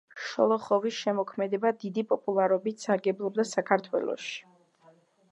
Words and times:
შოლოხოვის 0.27 0.95
შემოქმედება 1.01 1.71
დიდი 1.83 2.03
პოპულარობით 2.13 2.85
სარგებლობდა 2.85 3.45
საქართველოში. 3.49 4.33